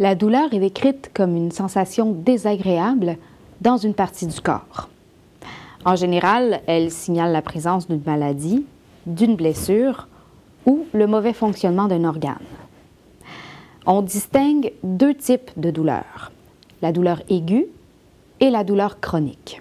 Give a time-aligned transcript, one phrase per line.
[0.00, 3.18] La douleur est décrite comme une sensation désagréable
[3.60, 4.88] dans une partie du corps.
[5.84, 8.64] En général, elle signale la présence d'une maladie,
[9.04, 10.08] d'une blessure
[10.64, 12.38] ou le mauvais fonctionnement d'un organe.
[13.84, 16.32] On distingue deux types de douleurs,
[16.80, 17.66] la douleur aiguë
[18.40, 19.60] et la douleur chronique.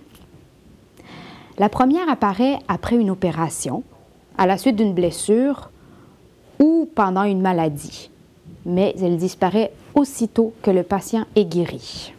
[1.58, 3.84] La première apparaît après une opération,
[4.38, 5.70] à la suite d'une blessure
[6.60, 8.10] ou pendant une maladie,
[8.70, 12.14] mais elle disparaît aussitôt que le patient est guéri.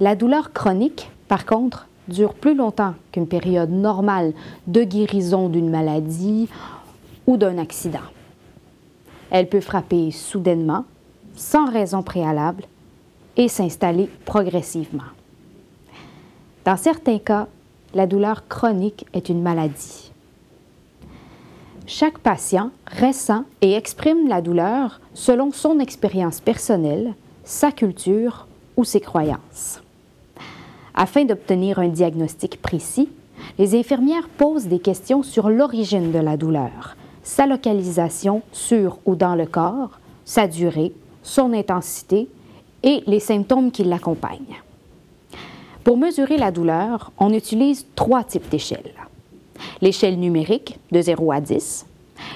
[0.00, 4.32] La douleur chronique, par contre, dure plus longtemps qu'une période normale
[4.66, 6.48] de guérison d'une maladie
[7.26, 8.08] ou d'un accident.
[9.30, 10.84] Elle peut frapper soudainement,
[11.34, 12.64] sans raison préalable,
[13.36, 15.10] et s'installer progressivement.
[16.64, 17.48] Dans certains cas,
[17.92, 20.10] la douleur chronique est une maladie.
[21.88, 27.14] Chaque patient ressent et exprime la douleur selon son expérience personnelle,
[27.44, 29.80] sa culture ou ses croyances.
[30.94, 33.08] Afin d'obtenir un diagnostic précis,
[33.56, 39.36] les infirmières posent des questions sur l'origine de la douleur, sa localisation sur ou dans
[39.36, 40.92] le corps, sa durée,
[41.22, 42.28] son intensité
[42.82, 44.60] et les symptômes qui l'accompagnent.
[45.84, 49.05] Pour mesurer la douleur, on utilise trois types d'échelles
[49.80, 51.86] l'échelle numérique de 0 à 10,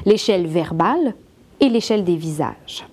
[0.06, 1.14] l'échelle verbale
[1.60, 2.86] et l'échelle des visages.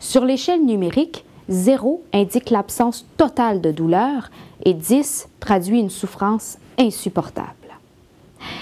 [0.00, 4.30] Sur l'échelle numérique, 0 indique l'absence totale de douleur
[4.64, 7.48] et 10 traduit une souffrance insupportable.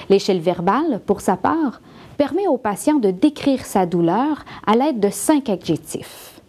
[0.09, 1.81] L'échelle verbale, pour sa part,
[2.17, 6.41] permet au patient de décrire sa douleur à l'aide de cinq adjectifs.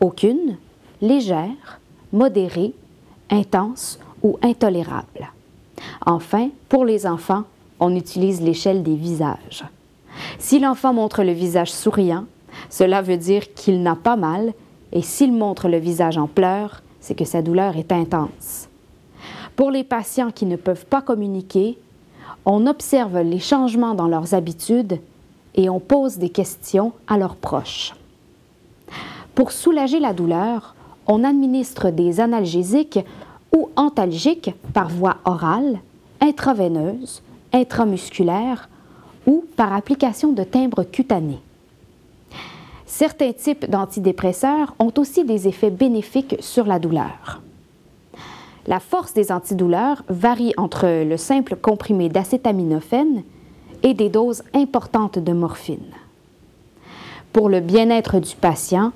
[0.00, 0.56] Aucune,
[1.00, 1.80] légère,
[2.12, 2.72] modérée,
[3.30, 5.32] intense ou intolérable.
[6.04, 7.44] Enfin, pour les enfants,
[7.80, 9.64] on utilise l'échelle des visages.
[10.38, 12.24] Si l'enfant montre le visage souriant,
[12.70, 14.52] cela veut dire qu'il n'a pas mal,
[14.92, 18.68] et s'il montre le visage en pleurs, c'est que sa douleur est intense.
[19.54, 21.78] Pour les patients qui ne peuvent pas communiquer,
[22.44, 25.00] on observe les changements dans leurs habitudes
[25.54, 27.94] et on pose des questions à leurs proches.
[29.34, 30.74] Pour soulager la douleur,
[31.06, 33.00] on administre des analgésiques
[33.54, 35.78] ou antalgiques par voie orale,
[36.20, 37.22] intraveineuse
[37.56, 38.68] intramusculaire
[39.26, 41.40] ou par application de timbres cutanés.
[42.86, 47.42] Certains types d'antidépresseurs ont aussi des effets bénéfiques sur la douleur.
[48.66, 53.22] La force des antidouleurs varie entre le simple comprimé d'acétaminophène
[53.82, 55.92] et des doses importantes de morphine.
[57.32, 58.92] Pour le bien-être du patient,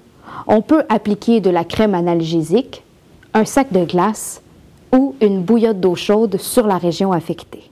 [0.47, 2.83] on peut appliquer de la crème analgésique,
[3.35, 4.43] un sac de glace
[4.93, 7.70] ou une bouillotte d'eau chaude sur la région affectée.